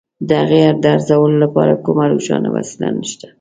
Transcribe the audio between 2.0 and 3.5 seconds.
روښانه وسیله نشته.